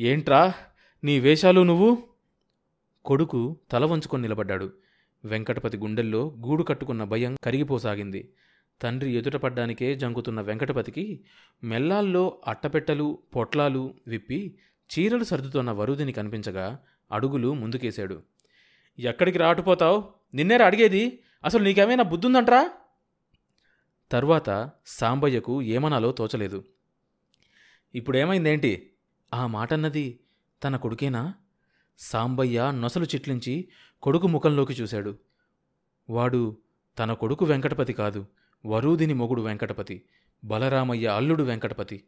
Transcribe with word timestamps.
ఏంట్రా? 0.00 0.54
నీ 1.04 1.20
వేషాలు 1.20 1.60
నువ్వు? 1.60 2.02
కొడుకు 3.04 3.56
తల 3.70 3.84
వంచుకొని 3.84 4.22
నిలబడ్డాడు. 4.22 4.72
వెంకటపతి 5.24 5.76
గుండెల్లో 5.76 6.36
గూడు 6.46 6.62
కట్టుకున్న 6.62 7.04
భయం 7.04 7.36
కరిగిపోసాగింది. 7.44 8.32
తండ్రి 8.82 9.12
ఎదుటపడ్డానికే 9.12 9.94
జంకుతున్న 9.94 10.40
వెంకటపతికి 10.40 11.24
మెల్లాల్లో 11.64 12.40
అట్టపెట్టెలు 12.46 13.18
పొట్లాలు 13.36 13.94
విప్పి 14.06 14.58
చీరలు 14.98 15.24
సర్దుతున్న 15.24 15.70
వరుదిని 15.70 16.12
కనిపించగా 16.12 16.78
అడుగులు 17.12 17.54
ముందుకేశాడు. 17.54 18.22
ఎక్కడికి 18.98 19.38
రాటుపోతావు? 19.38 20.04
నిన్నేరా 20.34 20.66
అడిగేది? 20.66 21.22
అసలు 21.44 21.64
నీకేమైనా 21.64 22.02
బుద్ధుందంట్రా? 22.02 22.70
తర్వాత 24.12 24.70
సాంబయ్యకు 24.86 25.62
ఏమనాలో 25.62 26.12
తోచలేదు. 26.12 26.64
ఇప్పుడేమైందేంటి? 27.94 28.90
ఆ 29.34 29.46
మాటన్నది 29.46 30.20
తన 30.64 30.76
కొడుకేనా? 30.76 31.34
సాంబయ్య 31.98 32.70
నొసలు 32.70 33.04
చిట్లించి 33.04 33.68
కొడుకు 34.02 34.26
ముఖంలోకి 34.26 34.72
చూశాడు. 34.72 35.18
వాడు 36.10 36.56
తన 36.98 37.12
కొడుకు 37.12 37.44
వెంకటపతి 37.44 37.92
కాదు 37.92 38.26
వరూదిని 38.66 39.14
మొగుడు 39.14 39.42
వెంకటపతి 39.42 40.02
బలరామయ్య 40.44 41.06
అల్లుడు 41.06 41.42
వెంకటపతి. 41.42 42.04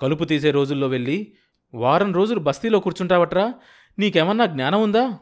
కలుపు 0.00 0.24
తీసే 0.24 0.50
రోజుల్లో 0.50 0.88
వెళ్ళి 0.88 1.36
వారం 1.74 2.14
రోజులు 2.14 2.40
బస్తీలో 2.40 2.80
కూర్చుంటావట్రా 2.80 3.54
నీకేమన్నా 3.98 4.46
జ్ఞానం 4.46 4.82
ఉందా? 4.82 5.18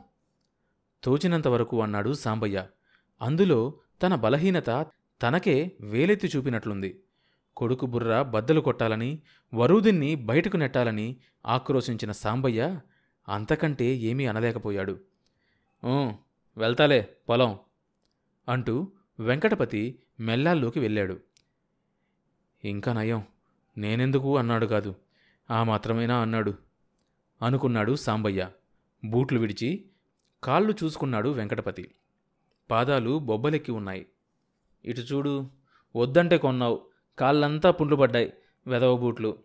తోచినంతవరకు 1.04 1.82
అన్నాడు 1.82 2.12
సాంబయ్య. 2.12 2.66
అందులో 3.23 3.80
తన 4.02 4.15
బలహీనత 4.15 4.87
తనకే 5.23 5.76
వేలెత్తి 5.80 6.28
చూపినట్లుంది. 6.37 7.01
కొడుకు 7.58 7.86
బుర్ర 7.86 8.22
బద్దలు 8.22 8.60
కొట్టాలని 8.60 9.22
వరూదిన్ని 9.54 10.14
బయటకు 10.14 10.56
నెట్టాలని 10.56 11.16
ఆక్రోశించిన 11.46 12.12
సాంబయ్య 12.12 12.80
అంతకంటే 13.28 13.84
ఏమీ 13.84 14.26
అనలేకపోయాడు. 14.26 15.00
వెళ్తాలే 16.56 17.16
పొలం 17.28 17.59
అంటూ 18.48 18.92
వెంకటపతి 19.20 19.98
మెల్లాల్లోకి 20.20 20.80
వెళ్ళాడు. 20.80 21.20
ఇంకా 22.65 22.92
నయం 22.92 23.23
నేనెందుకు 23.78 24.38
అన్నాడు 24.38 24.66
కాదు. 24.66 24.95
ఆ 25.50 25.62
మాత్రమేనా 25.62 26.18
అన్నాడు. 26.18 26.54
అనుకున్నాడు 27.43 27.96
సాంబయ్య. 27.96 28.50
బూట్లు 29.04 29.38
విడిచి 29.38 29.84
కాళ్ళు 30.45 30.74
చూసుకున్నాడు 30.84 31.28
వెంకటపతి. 31.28 31.95
పాదాలు 32.70 33.18
బొబ్బలెక్కి 33.18 33.72
ఉన్నాయి. 33.72 34.06
ఇటు 34.84 35.00
చూడు 35.00 35.50
వద్దంటే 35.96 36.38
కొన్నావు. 36.38 36.87
కాళ్ళంతా 37.19 37.71
పుండ్లు 37.71 37.97
పడ్డాయి 37.97 38.33
వెదవ 38.66 38.97
బూట్లు. 38.97 39.38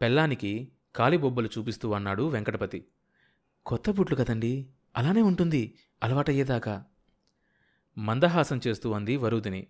పెళ్ళానికి 0.00 0.68
కాలి 0.96 1.16
బొబ్బలు 1.16 1.48
చూపిస్తూ 1.58 1.92
అన్నాడు 1.92 2.28
వెంకటపతి. 2.28 2.84
కొత్త 3.66 3.90
బూట్లు 3.90 4.16
కదండి 4.16 4.66
అలానే 4.96 5.22
ఉంటుంది 5.22 5.74
అలవాటయ్యేదాకా. 6.02 6.84
మందహాసం 7.98 8.60
చేస్తూ 8.66 8.92
అంది 8.92 9.16
వరుదిని. 9.16 9.66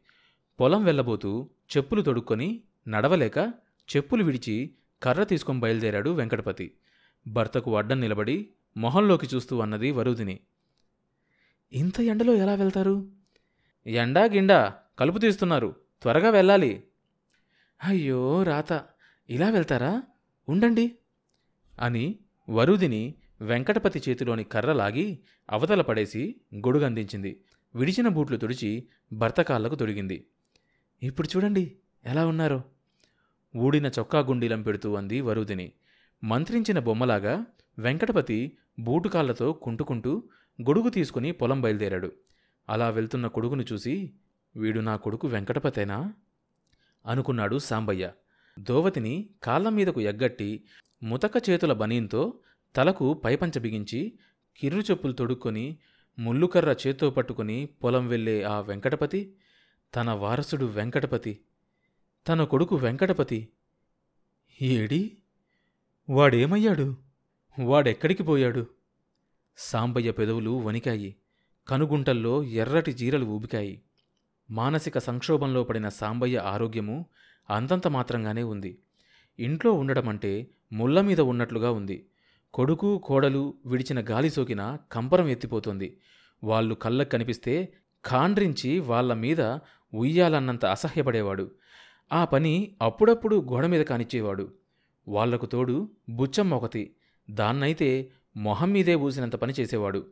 పొలం 0.61 0.85
వెళ్ళబోతూ 0.85 1.51
చెప్పులు 1.77 2.03
తొడుక్కొని 2.03 2.61
నడవలేక 2.89 3.39
చెప్పులు 3.97 4.25
విడిచి 4.25 4.75
కర్ర 5.03 5.23
తీసుకొని 5.23 5.61
బయలుదేరాడు 5.61 6.11
వెంకటపతి. 6.11 6.73
భర్తకు 7.27 7.77
అడ్డం 7.77 8.01
నిలబడి 8.01 8.49
మొహంలోకి 8.77 9.29
చూస్తూ 9.35 9.61
అన్నది 9.61 9.91
వరుదిని. 9.91 10.41
ఇంత 11.73 12.01
ఎండలో 12.01 12.35
ఎలా 12.35 12.55
వెళ్తారు? 12.55 13.09
ఎండా 13.87 14.25
గిండా 14.25 14.75
కలుపు 14.99 15.19
తీస్తున్నారు 15.19 15.77
త్వరగా 16.03 16.31
వెళ్ళాలి 16.31 16.85
అయ్యో 17.84 18.43
రాత. 18.43 18.84
ఇలా 19.31 19.51
వెళ్తారా? 19.51 20.03
ఉండండి. 20.48 20.98
అని 21.81 22.19
వరుదిని 22.51 23.15
వెంకటపతి 23.41 24.03
చేతిలోని 24.09 24.45
కర్ర 24.45 24.73
లాగి 24.73 25.25
అవతల 25.51 25.83
పడేసి 25.83 26.41
గొడుగందించింది 26.55 27.45
విడిచిన 27.75 28.09
బూట్లు 28.09 28.37
తుడిచి 28.37 28.89
భర్త 29.12 29.43
కాళ్ళకు 29.43 29.75
తొడిగింది. 29.75 30.27
ఇప్పుడు 31.03 31.28
చూడండి 31.37 31.77
ఎలా 32.05 32.27
ఉన్నారో. 32.27 32.65
ఊడిన 33.56 33.87
చొక్కా 33.87 34.19
గుండీలం 34.19 34.62
పెడుతూ 34.62 34.95
అంది 34.95 35.21
వరుదిని. 35.21 35.72
మంత్రించిన 36.25 36.78
బొమ్మలాగా 36.78 37.47
వెంకటపతి 37.78 38.59
బూటుకాళ్ళతో 38.78 39.53
కుంటుకుంటూ 39.53 40.28
గొడుగు 40.62 40.89
తీసుకుని 40.89 41.33
పొలం 41.33 41.60
బయలుదేరాడు. 41.60 42.12
అలా 42.69 42.89
వెళ్తున్న 42.91 43.27
కొడుకును 43.27 43.65
చూసి 43.72 44.15
వీడు 44.56 44.81
నా 44.81 44.97
కొడుకు 44.97 45.28
వెంకటపతేనా? 45.28 46.15
అనుకున్నాడు 47.09 47.59
సాంబయ్య. 47.59 48.13
దోవతిని 48.59 49.31
కాళ్ళ 49.43 49.69
మీదకు 49.69 50.01
ఎగ్గట్టి 50.01 50.65
ముతక 51.03 51.33
చేతుల 51.51 51.73
బనీంతో 51.73 52.39
తలకు 52.77 53.15
పైపంచ 53.15 53.59
బిగించి 53.59 54.19
కిర్రు 54.61 54.81
చెప్పులు 54.81 55.13
తొడుక్కొని 55.13 55.79
ముల్లుకర్ర 56.19 56.77
చేత్తో 56.87 57.11
పట్టుకుని 57.11 57.67
పొలం 57.67 58.09
వెళ్ళే 58.09 58.43
ఆ 58.43 58.61
వెంకటపతి 58.61 59.37
తన 59.97 60.11
వారసుడు 60.11 60.65
వెంకటపతి 60.65 61.41
తన 62.29 62.45
కొడుకు 62.45 62.77
వెంకటపతి. 62.77 63.49
ఏడి? 64.63 65.17
వాడేమయ్యాడు? 66.11 66.97
వాడెక్కడికి 67.59 68.23
పోయాడు? 68.23 68.67
సాంబయ్య 69.57 70.11
పెదవులు 70.11 70.51
వణికాయి. 70.51 71.17
కనుగుంటల్లో 71.69 72.43
ఎర్రటి 72.43 72.93
జీరలు 72.93 73.25
ఊబికాయి. 73.25 73.83
మానసిక 74.50 74.98
సంక్షోభంలో 74.98 75.64
పడిన 75.64 75.88
సాంబయ్య 75.88 76.38
ఆరోగ్యము 76.38 77.06
అంతంత 77.50 77.88
మాత్రంగానే 77.88 78.42
ఉంది. 78.42 78.78
ఇంట్లో 79.38 79.72
ఉండడమంటే 79.72 80.47
ముళ్ళ 80.72 81.00
మీద 81.00 81.20
ఉన్నట్లుగా 81.20 81.70
ఉంది. 81.70 82.06
కొడుకు 82.54 82.98
కోడలు 82.98 83.54
విడిచిన 83.66 84.04
గాలి 84.10 84.31
సోకిన 84.31 84.78
కంపరం 84.92 85.28
ఎత్తిపోతుంది. 85.28 85.97
వాళ్ళు 86.44 86.75
కళ్ళకు 86.75 87.09
కనిపిస్తే 87.09 87.72
ఖాండ్రించి 88.06 88.78
వాళ్ళ 88.78 89.14
మీద 89.14 89.41
ఉయ్యాలన్నంత 89.94 90.66
అసహ్యపడేవాడు. 90.66 91.50
ఆ 92.12 92.25
పని 92.25 92.76
అప్పుడప్పుడు 92.82 93.36
గోడ 93.36 93.66
మీద 93.66 93.84
కానిచ్చేవాడు. 93.86 94.53
వాళ్ళకు 95.09 95.47
తోడు 95.47 95.91
బుచ్చం 96.09 96.50
ఒకటి 96.50 96.94
దాన్నైతే 97.30 98.10
మొహం 98.36 98.70
మీదే 98.70 98.94
ఊసినంత 98.94 99.36
పని 99.36 99.53
చేసేవాడు. 99.60 100.06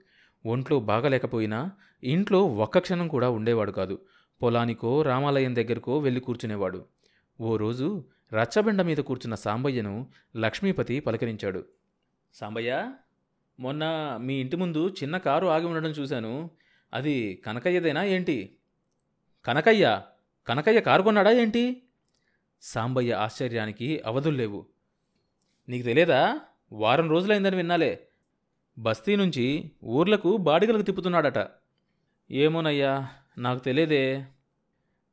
ఒంట్లో 0.47 0.81
బాగలేకపోయినా 0.81 1.71
ఇంట్లో 2.05 2.45
ఒక్క 2.45 2.79
క్షణం 2.79 3.09
కూడా 3.09 3.31
ఉండేవాడు 3.31 3.71
కాదు. 3.71 3.99
పొలానికో 4.43 5.03
రామాలయం 5.03 5.57
దగ్గరకో 5.57 5.99
వెళ్ళి 5.99 6.21
కూర్చునేవాడు. 6.21 6.87
ఓ 7.41 7.57
రోజు 7.57 8.05
రచ్చబెండ 8.33 8.83
మీద 8.83 8.97
కూర్చున్న 8.97 9.35
సాంబయ్యను 9.35 10.11
లక్ష్మీపతి 10.37 11.01
పలకరించాడు. 11.01 11.65
సాంబయ్య 12.35 12.93
మొన్న 13.61 14.17
మీ 14.21 14.35
ఇంటి 14.35 14.57
ముందు 14.57 14.89
చిన్న 14.89 15.19
కారు 15.19 15.47
ఆగి 15.47 15.67
ఉండడం 15.67 15.91
చూశాను. 15.91 16.51
అది 16.95 17.43
కనకయ్యదేనా 17.47 18.05
ఏంటి? 18.05 18.57
కనకయ్య 19.45 20.03
కనకయ్య 20.49 20.81
కారు 20.81 21.03
కొన్నాడా 21.03 21.31
ఏంటి? 21.31 21.83
సాంబయ్య 22.63 23.13
ఆశ్చర్యానికి 23.13 24.03
అవధుల్లేవు 24.07 24.67
నీకు 25.69 25.85
తెలియదా? 25.85 26.41
వారం 26.73 27.11
రోజులైందని 27.11 27.57
విన్నాలే. 27.57 28.09
బస్తీ 28.79 29.17
నుంచి 29.17 29.71
ఊర్లకు 29.85 30.37
బాడిగలకు 30.37 30.83
తిప్పుతున్నాడట. 30.83 31.49
ఏమోనయ్యా 32.31 33.09
నాకు 33.39 33.59
తెలియదే. 33.59 34.27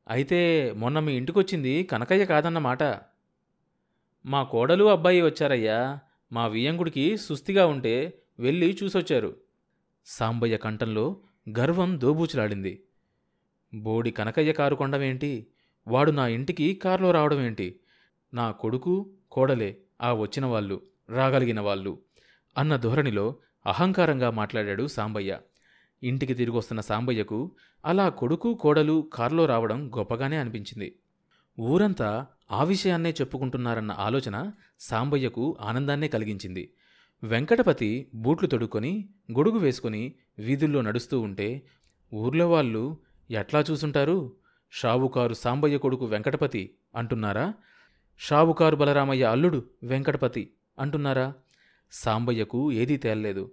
అయితే 0.07 0.71
మొన్న 0.77 0.99
మీ 0.99 1.13
ఇంటికొచ్చింది 1.13 1.83
కనకయ్య 1.83 2.25
కాదన్నమాట 2.25 2.83
మా 4.25 4.43
కోడలు 4.43 4.83
అబ్బాయి 4.83 5.21
వచ్చారయ్యా. 5.21 5.99
మా 6.33 6.47
వియ్యంగుడికి 6.47 7.17
సుస్థిగా 7.17 7.67
ఉంటే 7.67 8.19
వెళ్ళి 8.39 8.77
చూసొచ్చారు. 8.83 9.35
సాంబయ్య 10.05 10.57
కంఠంలో 10.57 11.17
గర్వం 11.59 12.01
దోబూచులాడింది. 12.01 12.83
బోడి 13.75 14.11
కనకయ్య 14.11 14.53
కారు 14.53 14.75
కొండమేంటి? 14.75 15.47
వాడు 15.87 16.11
నా 16.11 16.27
ఇంటికి 16.27 16.75
కారులో 16.75 17.11
రావడమేంటి? 17.11 17.79
నా 18.33 18.51
కొడుకు 18.51 19.11
కోడలే 19.31 19.77
ఆ 20.01 20.13
వచ్చిన 20.13 20.45
వాళ్ళు 20.45 20.81
రాగలిగిన 21.09 21.59
వాళ్ళు 21.59 21.99
అన్న 22.57 22.75
ధోరణిలో 22.75 23.35
అహంకారంగా 23.65 24.29
మాట్లాడాడు 24.29 24.87
సాంబయ్య. 24.87 25.39
ఇంటికి 26.03 26.33
తిరిగొస్తున్న 26.33 26.81
సాంబయ్యకు 26.81 27.51
అలా 27.85 28.09
కొడుకు 28.09 28.53
కోడలు 28.53 29.09
కారులో 29.13 29.45
రావడం 29.45 29.91
గొప్పగానే 29.97 30.37
అనిపించింది. 30.37 30.95
ఊరంతా 31.59 32.25
ఆ 32.51 32.63
విషయాన్నే 32.63 33.09
చెప్పుకుంటున్నారన్న 33.09 33.91
ఆలోచన 33.91 34.51
సాంబయ్యకు 34.79 35.57
ఆనందాన్నే 35.61 36.07
కలిగించింది. 36.07 36.73
వెంకటపతి 37.23 38.11
బూట్లు 38.15 38.47
తొడుక్కొని 38.47 39.09
గొడుగు 39.31 39.57
వేసుకుని 39.57 40.13
వీధుల్లో 40.39 40.81
నడుస్తూ 40.81 41.19
ఉంటే 41.19 41.61
ఊర్లో 42.13 42.49
వాళ్ళు 42.49 42.97
ఎట్లా 43.31 43.63
చూసుంటారు? 43.71 44.35
షావుకారు 44.71 45.33
సాంబయ్య 45.33 45.77
కొడుకు 45.77 46.05
వెంకటపతి 46.05 46.75
అంటున్నారా? 46.95 47.53
షావుకారు 48.19 48.75
బలరామయ్య 48.75 49.23
అల్లుడు 49.23 49.63
వెంకటపతి 49.83 50.53
అంటున్నారా? 50.79 51.33
సాంబయ్యకు 51.91 52.71
ఏదీ 52.71 52.97
తేల్లేదు. 52.97 53.51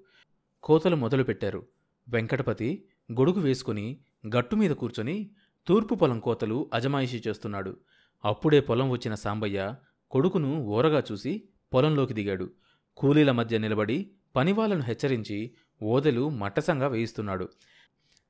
కోతలు 0.63 0.97
మొదలుపెట్టారు. 0.97 1.67
వెంకటపతి 2.11 2.85
గొడుగు 3.13 3.41
వేసుకుని 3.41 4.01
గట్టుమీద 4.37 4.71
కూర్చొని 4.71 5.31
తూర్పు 5.67 5.95
పొలం 5.95 6.21
కోతలు 6.21 6.71
అజమాయిషీ 6.75 7.23
చేస్తున్నాడు. 7.29 7.77
అప్పుడే 8.25 8.61
పొలం 8.61 8.91
వచ్చిన 8.91 9.15
సాంబయ్య 9.15 9.75
కొడుకును 10.11 10.63
ఓరగా 10.63 11.03
చూసి 11.13 11.49
పొలంలోకి 11.75 12.15
దిగాడు. 12.15 12.51
కూలీల 12.97 13.33
మధ్య 13.33 13.59
నిలబడి 13.59 14.11
పనివాళ్ళను 14.37 14.83
హెచ్చరించి 14.83 15.55
ఓదెలు 15.83 16.29
మట్టసంగా 16.29 16.89
వేయిస్తున్నాడు. 16.89 17.49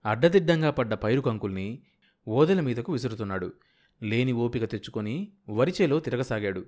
అడ్డదిడ్డంగా 0.06 0.70
పడ్డ 0.70 0.94
పైరు 0.94 1.20
కంకుల్ని 1.20 1.82
ఓదెల 2.28 2.60
మీదకు 2.60 2.92
విసురుతున్నాడు. 2.92 3.52
లేని 4.02 4.32
ఓపిక 4.32 4.64
తెచ్చుకొని 4.64 5.32
వరిచేలో 5.50 6.00
తిరగసాగాడు. 6.00 6.64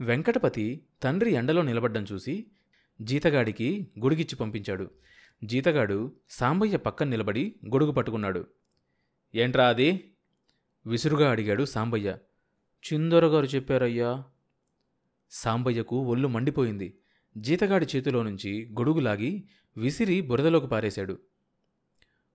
వెంకటపతి 0.00 0.86
తండ్రి 1.02 1.32
ఎండలో 1.32 1.62
నిలబడ్డం 1.62 2.06
చూసి 2.12 2.46
జీతగాడికి 3.02 3.92
గుడిగిచ్చి 4.00 4.36
పంపించాడు. 4.36 4.90
జీతగాడు 5.44 6.16
సాంబయ్య 6.30 6.76
పక్కన 6.76 7.08
నిలబడి 7.08 7.56
గొడుగు 7.66 7.92
పట్టుకున్నాడు. 7.92 8.46
ఏంట్రా 9.34 9.68
అది? 9.68 10.14
విసురుగా 10.86 11.30
అడిగాడు 11.30 11.64
సాంబయ్య. 11.64 12.18
చిందొరగారు 12.92 13.46
చెప్పారయ్యా. 13.46 14.24
సాంబయ్యకు 15.30 15.96
ఒళ్ళు 15.96 16.28
మండిపోయింది. 16.28 16.98
జీతగాడి 17.38 17.86
చేతిలో 17.96 18.22
నుంచి 18.22 18.68
గొడుగు 18.72 19.00
లాగి 19.00 19.48
విసిరి 19.76 20.20
బురదలోకి 20.20 20.66
పారేశాడు. 20.66 21.18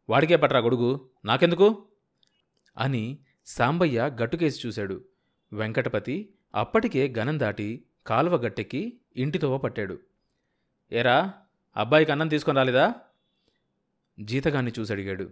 వాడికే 0.09 0.35
పట్రా 0.35 0.59
గొడుగు? 0.59 1.09
నాకెందుకు? 1.25 1.85
అని 2.77 3.19
సాంబయ్య 3.45 4.11
గట్టుకేసి 4.21 4.67
చూశాడు. 4.67 5.05
వెంకటపతి 5.53 6.33
అప్పటికే 6.55 7.13
గనం 7.17 7.39
దాటి 7.39 7.85
కాలువ 8.07 8.35
గట్టెక్కి 8.35 8.99
ఇంటితోవ 9.15 9.57
పట్టాడు. 9.57 9.99
ఏరా 10.91 11.33
అబ్బాయికి 11.77 12.11
అన్నం 12.11 12.27
తీసుకొని 12.27 12.57
రాలేదా? 12.57 12.93
జీతగాన్ని 14.19 14.71
చూసడిగాడు 14.79 15.29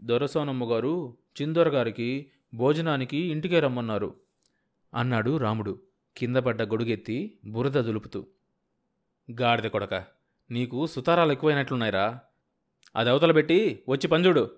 దొరసోనమ్మ 0.00 0.64
గారు 0.64 1.16
చిందొరగారికి 1.42 2.30
భోజనానికి 2.54 3.16
ఇంటికే 3.16 3.60
రమ్మన్నారు 3.60 4.14
అన్నాడు 4.94 5.36
రాముడు 5.36 5.82
కింద 6.16 6.36
పడ్డ 6.36 6.62
గొడుగెత్తి 6.62 7.38
బురద 7.44 7.70
దులుపుతూ. 7.70 8.26
గాడిద 9.40 9.64
కొడక 9.64 10.04
నీకు 10.50 10.86
సుతారాలు 10.86 11.32
ఎక్కువైనట్లున్నాయిరా. 11.32 12.20
అది 12.96 13.10
అవతల 13.10 13.32
పెట్టి 13.32 13.82
వచ్చి 13.88 14.08
పంజుడు 14.08 14.50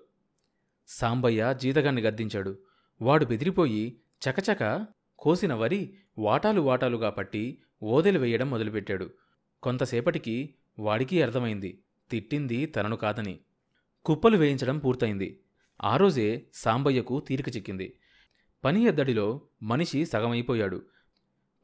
సాంబయ్య 0.87 1.55
జీతగాన్ని 1.61 2.01
గద్దించాడు. 2.01 2.57
వాడు 3.01 3.25
బెదిరిపోయి 3.25 3.99
చకచక 4.29 4.85
కోసిన 5.19 5.53
వరి 5.53 5.93
వాటాలు 6.17 6.61
వాటాలుగా 6.61 7.09
పట్టి 7.09 7.61
ఓదెలు 7.83 8.19
వేయడం 8.19 8.49
మొదలుపెట్టాడు. 8.49 9.09
కొంతసేపటికి 9.63 10.55
వాడికి 10.79 11.21
అర్థమైంది. 11.21 11.83
తిట్టింది 12.11 12.65
తనను 12.65 12.95
కాదని. 12.95 13.39
కుప్పలు 14.05 14.37
వేయించడం 14.37 14.77
పూర్తయింది. 14.77 15.39
ఆ 15.83 15.97
రోజే 15.97 16.45
సాంబయ్యకు 16.53 17.19
తీరిక 17.19 17.55
చిక్కింది. 17.55 17.99
పని 18.63 18.83
ఎద్దడిలో 18.83 19.41
మనిషి 19.63 20.05
సగమైపోయాడు. 20.05 20.85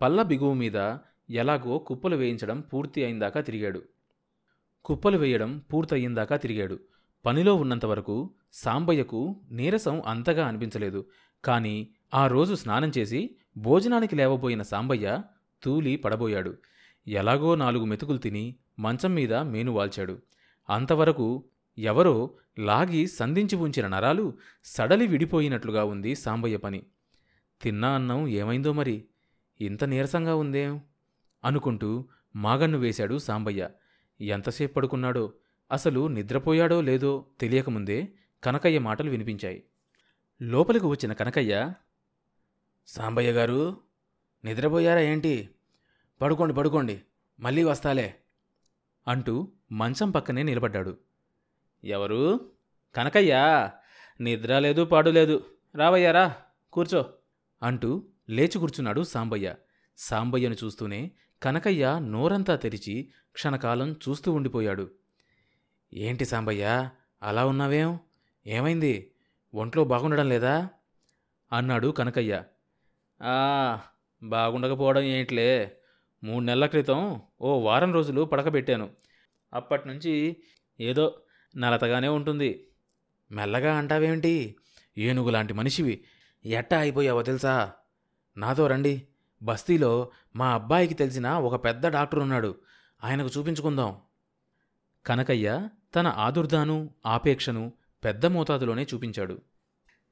పల్ల 0.01 0.21
బిగువు 0.21 0.53
మీద 0.53 0.97
ఎలాగో 1.29 1.77
కుప్పలు 1.77 2.15
వేయించడం 2.15 2.61
పూర్తి 2.61 3.03
అయిందాకా 3.03 3.41
తిరిగాడు. 3.41 3.83
కుప్పలు 4.85 5.17
వేయడం 5.17 5.57
పూర్తయిందాకా 5.57 6.37
తిరిగాడు. 6.37 6.79
పనిలో 7.25 7.55
ఉన్నంతవరకు 7.55 8.33
సాంబయ్యకు 8.53 9.41
నీరసం 9.51 10.01
అంతగా 10.05 10.47
అనిపించలేదు. 10.47 11.05
కాని 11.45 11.89
ఆ 12.13 12.27
రోజు 12.27 12.55
స్నానం 12.55 12.91
చేసి 12.97 13.35
భోజనానికి 13.57 14.15
లేవబోయిన 14.15 14.61
సాంబయ్య 14.61 15.21
తూలి 15.63 15.95
పడబోయాడు. 15.95 16.57
ఎలాగో 17.07 17.55
నాలుగు 17.55 17.85
మెతుకులు 17.85 18.17
తిని 18.17 18.55
మంచం 18.79 19.15
మీద 19.15 19.33
మేను 19.33 19.71
వాల్చాడు. 19.71 20.21
అంతవరకు 20.69 21.43
ఎవరో 21.77 22.29
లాగి 22.59 23.07
సంధించి 23.07 23.55
ఉంచిన 23.55 23.87
నరాలు 23.87 24.37
సడలి 24.65 25.07
విడిపోయినట్లుగా 25.07 25.83
ఉంది 25.83 26.15
సాంబయ్య 26.15 26.57
పని. 26.57 26.83
తిన్నా 27.61 27.95
అన్నం 27.95 28.27
ఏమైందో 28.27 28.73
మరి? 28.73 29.05
ఇంత 29.61 29.83
నీరసంగా 29.83 30.35
ఉందేం? 30.35 30.81
అనుకుంటూ 31.43 32.05
మాగన్ను 32.35 32.77
వేశాడు 32.77 33.17
సాంబయ్య. 33.17 33.69
ఎంతసేపు 34.21 34.73
పడుకున్నాడో? 34.73 35.33
అసలు 35.71 36.07
నిద్రపోయాడో 36.07 36.81
లేదో 36.81 37.25
తెలియకముందే 37.39 38.07
కనకయ్య 38.43 38.79
మాటలు 38.79 39.09
వినిపించాయి. 39.09 39.63
లోపలికి 40.41 40.85
వచ్చిన 40.85 41.13
కనకయ్య 41.13 41.73
సాంబయ్య 42.87 43.31
గారు 43.31 43.77
నిద్రపోయారా 44.45 45.01
ఏంటి? 45.01 45.49
పడుకోండి 46.21 46.53
పడుకోండి. 46.53 47.01
మళ్ళీ 47.39 47.63
వస్తాలే. 47.63 48.15
అంటూ 49.07 49.51
మంచం 49.71 50.11
పక్కనే 50.11 50.43
నిలబడ్డాడు. 50.43 50.97
ఎవరు? 51.83 52.51
కనకయ్య? 52.95 53.69
నిద్ర 54.21 54.59
లేదు 54.59 54.85
పాడు 54.85 55.09
లేదు. 55.09 55.45
రావయ్యారా 55.75 56.35
కూర్చో. 56.73 57.13
అంటూ 57.63 58.07
లేచి 58.29 58.59
కూర్చున్నాడు 58.59 59.03
సాంబయ్య. 59.03 59.55
సాంబయ్యను 59.97 60.55
చూస్తూనే 60.63 61.11
కనకయ్య 61.43 61.99
నోరంతా 61.99 62.55
తెరిచి 62.55 63.11
క్షణకాలం 63.31 63.91
చూస్తూ 63.91 64.31
ఉండిపోయాడు. 64.33 64.91
ఏంటి 65.93 66.25
సాంబయ్య? 66.25 66.89
అలా 67.23 67.45
ఉన్నావేం? 67.45 67.99
ఏమైంది? 68.47 69.11
ఒంట్లో 69.55 69.83
బాగుండడం 69.83 70.29
లేదా? 70.29 70.69
అన్నాడు 71.51 71.87
కనకయ్య. 71.87 72.43
బాగుండకపోవడం 74.23 75.01
ఏంట్లే? 75.01 75.77
మూడు 76.25 76.45
నెలల 76.45 76.65
క్రితం 76.65 77.21
ఓ 77.41 77.59
వారం 77.59 77.93
రోజులు 77.93 78.21
పడకబెట్టాను. 78.21 78.89
అప్పటినుంచి 79.53 80.37
ఏదో 80.79 81.19
నలతగానే 81.57 82.07
ఉంటుంది. 82.07 82.67
మెల్లగా 83.31 83.77
అంటావేంటి? 83.77 84.55
ఏనుగులాంటి 84.97 85.53
మనిషివి. 85.53 86.03
ఎట్టా 86.45 86.79
అయిపోయావో 86.79 87.23
తెలుసా? 87.23 87.73
నాతో 88.37 88.67
రండి. 88.67 89.07
బస్తీలో 89.41 90.11
మా 90.35 90.53
అబ్బాయికి 90.53 90.93
తెలిసిన 90.93 91.29
ఒక 91.29 91.65
పెద్ద 91.65 91.87
డాక్టర్ 91.87 92.19
ఉన్నాడు. 92.19 92.55
ఆయనకు 93.03 93.39
చూపించుకుందాం. 93.39 93.97
కనకయ్య 95.05 95.69
తన 95.95 96.07
ఆదుర్దాను 96.07 96.89
ఆపేక్షను 97.05 97.73
పెద్ద 98.03 98.25
మోతాదులోనే 98.25 98.87
చూపించాడు. 98.93 99.41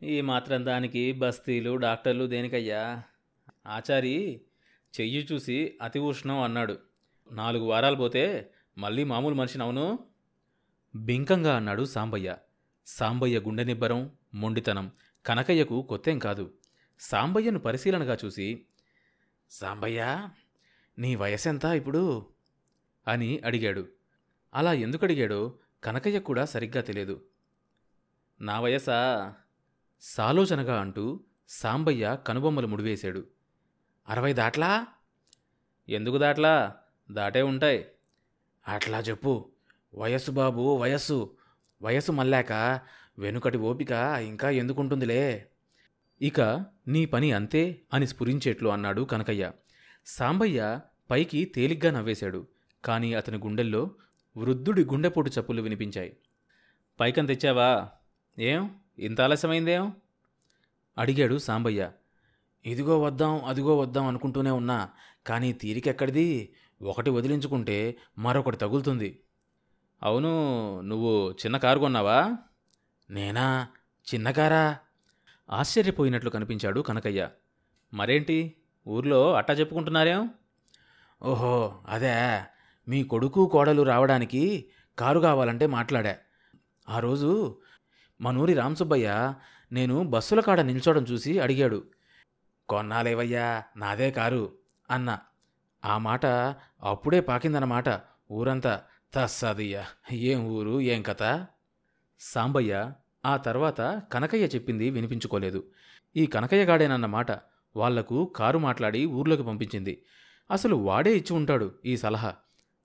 ఈ 0.04 0.22
మాత్రం 0.22 0.66
దానికి 0.66 1.12
బస్తీలు 1.12 1.76
డాక్టర్లు 1.76 2.26
దేనికయ్యా? 2.26 3.04
ఆచారి 3.68 4.42
చెయ్యి 5.02 5.28
చూసి 5.32 5.78
అతి 5.82 6.00
ఉష్ణం 6.00 6.42
అన్నాడు. 6.42 6.80
నాలుగు 7.32 7.64
వారాలు 7.64 7.96
పోతే 7.96 8.54
మళ్ళీ 8.78 9.04
మామూలు 9.04 9.36
మనిషినవును 9.36 10.00
బింకంగా 10.96 11.56
అన్నాడు 11.56 11.84
సాంబయ్య. 11.84 12.38
సాంబయ్య 12.88 13.40
గుండె 13.40 13.64
నిబ్బరం 13.64 14.12
మొండితనం 14.34 14.92
కనకయ్యకు 15.26 15.82
కొత్తేం 15.82 16.20
కాదు. 16.20 16.54
సాంబయ్యను 17.00 17.60
పరిశీలనగా 17.60 18.18
చూసి 18.26 18.66
సాంబయ్య 19.50 20.30
నీ 21.00 21.16
వయసెంత 21.16 21.66
ఇప్పుడు? 21.66 22.28
అని 23.08 23.40
అడిగాడు. 23.40 23.88
అలా 24.54 24.74
ఎందుకు 24.74 25.06
అడిగాడో 25.06 25.60
కనకయ్య 25.84 26.20
కూడా 26.20 26.46
సరిగ్గా 26.46 26.82
తెలియదు. 26.82 27.26
నా 28.42 28.60
వయసా? 28.60 29.34
సాలోచనగా 30.02 30.82
అంటూ 30.82 31.24
సాంబయ్య 31.50 32.18
కనుబొమ్మలు 32.28 32.68
ముడివేశాడు. 32.68 33.28
అరవై 34.08 34.34
దాట్లా? 34.34 34.88
ఎందుకు 35.90 36.18
దాట్లా? 36.18 36.76
దాటే 37.12 37.42
ఉంటాయి. 37.42 37.86
అట్లా 38.68 39.00
చెప్పు. 39.00 39.52
వయస్సు 39.96 40.32
బాబు 40.32 40.78
వయస్సు. 40.78 41.38
వయస్సు 41.82 42.12
మళ్ళాక 42.12 42.80
వెనుకటి 43.20 43.58
ఓపిక 43.58 43.92
ఇంకా 44.22 44.50
ఎందుకుంటుందిలే? 44.50 45.50
ఇక 46.22 46.66
నీ 46.88 47.06
పని 47.06 47.32
అంతే 47.32 47.82
అని 47.94 48.08
స్ఫురించేట్లు 48.08 48.70
అన్నాడు 48.70 49.02
కనకయ్య. 49.02 49.52
సాంబయ్య 50.06 50.80
పైకి 51.12 51.46
తేలిగ్గా 51.46 51.92
నవ్వేశాడు. 51.92 52.48
కానీ 52.86 53.14
అతని 53.14 53.38
గుండెల్లో 53.38 53.92
వృద్ధుడి 54.38 54.86
గుండెపోటు 54.86 55.32
చప్పులు 55.40 55.62
వినిపించాయి. 55.62 56.18
పైకం 57.00 57.26
తెచ్చావా? 57.26 57.90
ఏం? 58.40 58.76
ఇంత 59.00 59.22
ఆలస్యమైందేం? 59.22 59.94
అడిగాడు 60.98 61.38
సాంబయ్య. 61.38 61.92
ఇదిగో 62.66 63.00
వద్దాం 63.00 63.46
అదిగో 63.46 63.78
వద్దాం 63.78 64.08
అనుకుంటూనే 64.08 64.52
ఉన్నా 64.52 64.90
కానీ 65.28 65.54
తీరికెక్కడిది? 65.54 66.54
ఒకటి 66.82 67.10
వదిలించుకుంటే 67.10 67.98
మరొకటి 68.20 68.58
తగులుతుంది. 68.58 69.20
అవును 70.04 70.34
నువ్వు 70.82 71.32
చిన్న 71.32 71.58
కారు 71.58 71.80
కొన్నావా? 71.80 72.38
నేనా? 73.10 73.68
చిన్న 74.14 74.32
కారా? 74.32 74.78
ఆశ్చర్యపోయినట్లు 75.50 76.30
కనిపించాడు 76.30 76.82
కనకయ్య. 76.82 77.30
మరేంటి? 77.94 78.56
ఊర్లో 78.88 79.34
అట్టా 79.34 79.54
చెప్పుకుంటున్నారేం? 79.54 80.30
ఓహో 81.24 81.80
అదే. 81.88 82.42
మీ 82.88 83.04
కొడుకు 83.04 83.48
కోడలు 83.48 83.82
రావడానికి 83.82 84.70
కారు 85.00 85.20
కావాలంటే 85.20 85.68
మాట్లాడా. 85.68 86.18
ఆ 86.90 87.00
రోజు 87.00 87.62
మనూరి 88.22 88.54
రామసుబ్బయ్య 88.54 89.34
నేను 89.72 90.04
బస్సుల 90.04 90.40
కాడ 90.40 90.62
నిల్చోడం 90.62 91.04
చూసి 91.04 91.40
అడిగాడు. 91.40 91.84
కొన్నాలేవయ్యా? 92.70 93.64
నాదే 93.78 94.12
కారు 94.12 94.54
అన్న. 94.90 95.20
ఆ 95.86 95.98
మాట 95.98 96.26
అప్పుడే 96.84 97.20
పాకిందన్నమాట 97.20 98.02
ఊరంతా. 98.32 98.82
తస్సాదయ్య 99.14 99.86
ఏం 100.12 100.48
ఊరు 100.48 100.82
ఏం 100.82 101.02
కథ? 101.02 101.46
సాంబయ్య 102.20 102.92
ఆ 103.26 103.38
తర్వాత 103.38 104.02
కనకయ్య 104.14 104.46
చెప్పింది 104.46 104.90
వినిపించుకోలేదు. 104.90 105.64
ఈ 106.16 106.26
కనకయ్య 106.26 106.88
మాట 106.88 107.32
వాళ్ళకు 107.76 108.34
కారు 108.36 108.58
మాట్లాడి 108.58 109.06
ఊర్లోకి 109.06 109.44
పంపించింది. 109.44 110.04
అసలు 110.52 110.76
వాడే 110.76 111.18
ఇచ్చి 111.18 111.36
ఉంటాడు 111.36 111.76
ఈ 111.86 111.98
సలహా. 111.98 112.36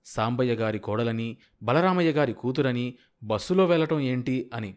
సాంబయ్య 0.05 0.53
గారి 0.53 0.79
కోడలని 0.79 1.37
బలరామయ్య 1.63 2.11
గారి 2.11 2.33
కూతురని 2.33 2.97
బస్సులో 3.23 3.65
వెళ్ళటం 3.65 3.99
ఏంటి 3.99 4.51
అని. 4.53 4.75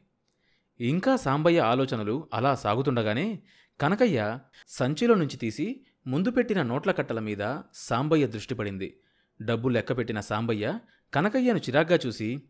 ఇంకా 0.80 1.16
సాంబయ్య 1.16 1.60
ఆలోచనలు 1.60 2.28
అలా 2.34 2.54
సాగుతుండగానే 2.54 3.42
కనకయ్య 3.80 4.38
సంచిలో 4.68 5.14
నుంచి 5.14 5.36
తీసి 5.36 5.80
ముందు 6.06 6.30
పెట్టిన 6.30 6.62
నోట్ల 6.62 6.90
కట్టల 6.90 7.20
మీద 7.20 7.58
సాంబయ్య 7.74 8.26
దృష్టి 8.26 8.54
పడింది. 8.54 9.00
డబ్బు 9.42 9.68
లెక్కపెట్టిన 9.68 10.20
సాంబయ్య 10.20 10.78
కనకయ్యను 11.14 11.58
చిరాగ్గా 11.58 11.98
చూసి 12.06 12.42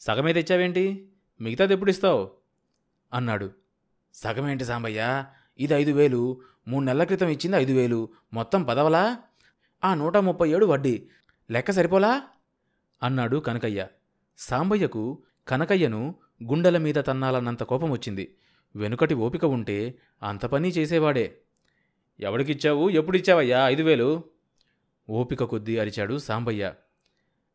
సగమే 0.00 0.32
తెచ్చావేంటి? 0.32 1.08
మిగతాది 1.40 1.74
ఎప్పుడిస్తావు 1.74 2.30
అన్నాడు. 3.12 3.50
సగమేంటి 4.14 4.64
సాంబయ్య? 4.64 5.24
ఇది 5.58 5.74
ఐదు 5.74 5.90
వేలు 5.90 6.40
మూడు 6.68 6.84
నెలల 6.84 7.04
క్రితం 7.04 7.28
ఇచ్చింది 7.28 7.56
ఐదు 7.56 7.72
వేలు. 7.72 8.08
మొత్తం 8.32 8.62
పదవలా? 8.62 9.18
ఆ 9.84 9.94
నూట 9.94 10.16
ముప్పై 10.16 10.50
ఏడు 10.50 10.66
వడ్డీ. 10.66 11.08
లెక్క 11.50 11.70
సరిపోలా? 11.70 12.22
అన్నాడు 13.02 13.36
కనకయ్య. 13.36 13.86
సాంబయ్యకు 14.38 15.22
కనకయ్యను 15.48 16.14
గుండెల 16.44 16.78
మీద 16.78 16.94
తన్నాలన్నంత 17.06 17.62
కోపం 17.62 17.90
వచ్చింది 17.90 18.36
వెనుకటి 18.76 19.14
ఓపిక 19.14 19.44
ఉంటే 19.44 19.98
అంత 20.22 20.46
పని 20.46 20.68
చేసేవాడే. 20.68 21.40
ఎవడికిచ్చావు? 22.20 22.90
ఎప్పుడిచ్చావయ్యా? 22.90 23.68
ఐదు 23.68 23.82
వేలు 23.82 24.24
ఓపిక 25.10 25.44
కొద్దీ 25.44 25.78
అరిచాడు 25.78 26.18
సాంబయ్య. 26.18 26.72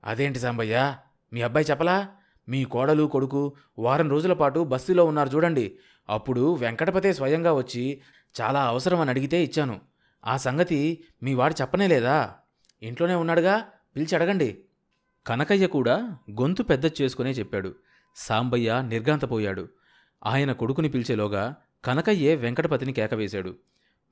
అదేంటి 0.03 0.39
సాంబయ్య? 0.39 0.95
మీ 1.33 1.41
అబ్బాయి 1.41 1.65
చెప్పలా? 1.71 2.07
మీ 2.49 2.63
కోడలు 2.63 3.03
కొడుకు 3.03 3.55
వారం 3.79 4.09
రోజుల 4.09 4.33
పాటు 4.33 4.59
బస్తీలో 4.59 5.05
ఉన్నారు 5.05 5.29
చూడండి. 5.29 5.79
అప్పుడు 6.09 6.53
వెంకటపతే 6.53 7.13
స్వయంగా 7.13 7.53
వచ్చి 7.53 8.01
చాలా 8.41 8.63
అవసరం 8.63 8.99
అని 8.99 9.09
అడిగితే 9.09 9.43
ఇచ్చాను. 9.43 9.81
ఆ 10.25 10.37
సంగతి 10.37 11.03
మీ 11.23 11.33
వాడు 11.33 11.55
చెప్పనే 11.61 11.87
లేదా? 11.87 12.35
ఇంట్లోనే 12.81 13.13
ఉన్నాడుగా? 13.13 13.65
పిలిచి 13.95 14.15
అడగండి. 14.15 14.63
కనకయ్య 15.27 15.67
కూడా 15.67 16.17
గొంతు 16.31 16.63
పెద్ద 16.63 16.85
చేసుకునే 16.85 17.31
చెప్పాడు. 17.31 17.75
సాంబయ్య 18.15 18.83
నిర్గాంతపోయాడు 18.87 19.69
ఆయన 20.25 20.51
కొడుకుని 20.51 20.89
పిలిచేలోగా 20.89 21.55
కనకయ్యే 21.85 22.35
వెంకటపతిని 22.35 22.93
కేకవేశాడు. 22.93 23.55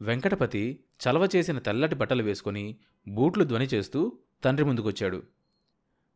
వెంకటపతి 0.01 0.79
చలవ 0.89 1.27
చేసిన 1.35 1.59
తెల్లటి 1.59 1.95
బట్టలు 1.95 2.23
వేసుకుని 2.23 2.75
బూట్లు 3.07 3.43
ధ్వని 3.43 3.65
చేస్తూ 3.65 4.17
తండ్రి 4.43 4.65
ముందుకొచ్చాడు. 4.65 5.23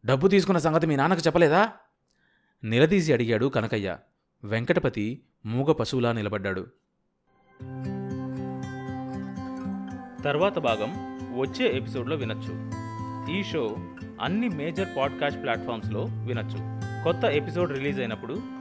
డబ్బు 0.05 0.27
తీసుకున్న 0.27 0.57
సంగతి 0.57 0.87
మీ 0.87 0.95
నాన్నకు 0.95 1.21
చెప్పలేదా? 1.21 1.71
నిలదీసి 2.63 3.13
అడిగాడు 3.13 3.45
కనకయ్య. 3.45 3.97
వెంకటపతి 4.43 5.23
మూగ 5.45 5.71
పశువులా 5.71 6.11
నిలబడ్డాడు. 6.11 6.67
తర్వాత 10.23 10.59
భాగం 10.59 10.91
వచ్చే 11.39 11.77
ఎపిసోడ్లో 11.77 12.15
వినొచ్చు. 12.15 12.71
ఈ 13.37 13.43
షో 13.43 13.77
అన్ని 14.21 14.49
మేజర్ 14.49 14.87
పాడ్కాస్ట్ 14.97 15.43
ప్లాట్ఫామ్స్లో 15.43 16.03
వినొచ్చు. 16.03 16.57
కొత్త 17.03 17.25
ఎపిసోడ్ 17.25 17.73
రిలీజ్ 17.73 17.99
అయినప్పుడు 17.99 18.60